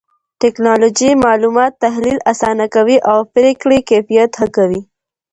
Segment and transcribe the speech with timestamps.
[0.41, 4.81] ټکنالوژي معلومات تحليل آسانه کوي او پرېکړې کيفيت ښه کوي.